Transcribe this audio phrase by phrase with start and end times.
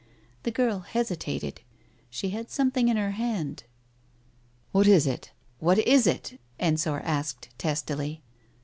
[0.41, 1.61] The girl hesitated.
[2.09, 3.65] She had something in her hand.
[4.71, 5.31] •.."What is it?
[5.59, 6.39] What is it?"
[6.69, 8.23] Ensor asked testily.